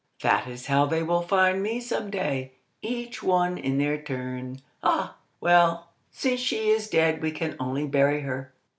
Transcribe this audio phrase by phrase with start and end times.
[0.23, 2.53] "That is how they will find me some day.
[2.81, 4.59] Each one in their turn.
[4.81, 5.17] Ah!
[5.39, 8.51] well—since she is dead we can only bury her."